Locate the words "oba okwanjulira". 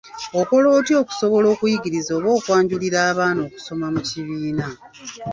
2.17-2.97